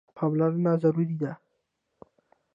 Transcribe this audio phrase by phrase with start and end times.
[0.15, 1.31] پاملرنه ضروري ده.